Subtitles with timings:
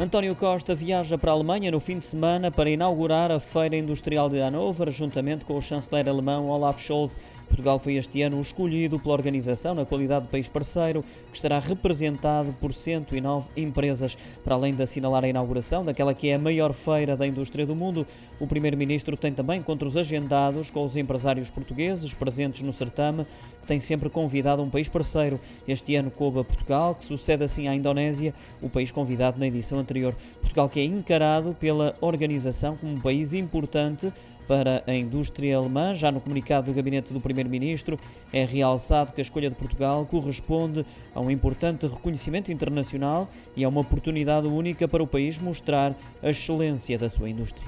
[0.00, 4.28] António Costa viaja para a Alemanha no fim de semana para inaugurar a Feira Industrial
[4.28, 7.16] de Hannover, juntamente com o chanceler alemão Olaf Scholz.
[7.54, 12.52] Portugal foi este ano escolhido pela organização na qualidade de país parceiro, que estará representado
[12.60, 14.18] por 109 empresas.
[14.42, 17.76] Para além de assinalar a inauguração daquela que é a maior feira da indústria do
[17.76, 18.04] mundo,
[18.40, 23.24] o Primeiro-Ministro tem também encontros agendados com os empresários portugueses presentes no certame,
[23.60, 25.38] que tem sempre convidado um país parceiro.
[25.66, 29.78] Este ano coube a Portugal, que sucede assim à Indonésia, o país convidado na edição
[29.78, 30.12] anterior.
[30.40, 34.12] Portugal que é encarado pela organização como um país importante
[34.46, 35.94] para a indústria alemã.
[35.94, 37.98] Já no comunicado do gabinete do Primeiro-Ministro
[38.32, 40.84] é realçado que a escolha de Portugal corresponde
[41.14, 46.30] a um importante reconhecimento internacional e a uma oportunidade única para o país mostrar a
[46.30, 47.66] excelência da sua indústria.